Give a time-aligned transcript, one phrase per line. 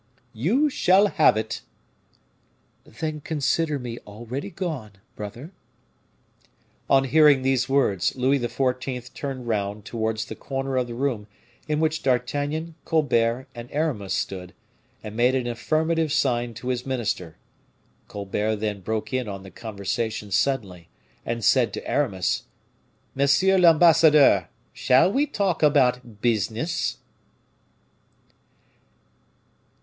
[0.33, 1.61] "You shall have it."
[2.85, 5.51] "Then consider me already gone, brother."
[6.89, 9.13] On hearing these words, Louis XIV.
[9.13, 11.27] turned round towards the corner of the room
[11.67, 14.55] in which D'Artagnan, Colbert, and Aramis stood,
[15.03, 17.37] and made an affirmative sign to his minister.
[18.07, 20.89] Colbert then broke in on the conversation suddenly,
[21.23, 22.45] and said to Aramis:
[23.13, 26.97] "Monsieur l'ambassadeur, shall we talk about business?"